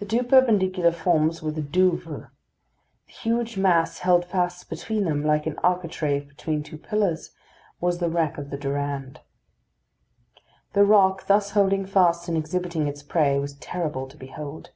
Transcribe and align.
The 0.00 0.04
two 0.04 0.22
perpendicular 0.22 0.92
forms 0.92 1.42
were 1.42 1.50
the 1.50 1.62
Douvres. 1.62 2.26
The 3.06 3.10
huge 3.14 3.56
mass 3.56 4.00
held 4.00 4.26
fast 4.26 4.68
between 4.68 5.04
them, 5.04 5.24
like 5.24 5.46
an 5.46 5.56
architrave 5.62 6.28
between 6.28 6.62
two 6.62 6.76
pillars, 6.76 7.30
was 7.80 8.00
the 8.00 8.10
wreck 8.10 8.36
of 8.36 8.50
the 8.50 8.58
Durande. 8.58 9.20
The 10.74 10.84
rock, 10.84 11.26
thus 11.26 11.52
holding 11.52 11.86
fast 11.86 12.28
and 12.28 12.36
exhibiting 12.36 12.86
its 12.86 13.02
prey, 13.02 13.38
was 13.38 13.54
terrible 13.54 14.06
to 14.08 14.18
behold. 14.18 14.72